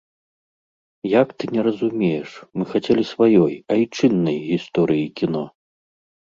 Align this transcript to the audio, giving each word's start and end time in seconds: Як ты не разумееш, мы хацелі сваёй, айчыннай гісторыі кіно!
Як 1.21 1.27
ты 1.41 1.49
не 1.57 1.61
разумееш, 1.67 2.29
мы 2.59 2.63
хацелі 2.73 3.03
сваёй, 3.13 3.53
айчыннай 3.77 4.37
гісторыі 4.49 5.05
кіно! 5.23 5.49